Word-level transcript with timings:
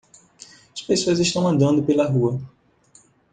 as 0.73 0.81
pessoas 0.81 1.19
estão 1.19 1.47
andando 1.47 1.83
pela 1.83 2.09
rua. 2.09 2.41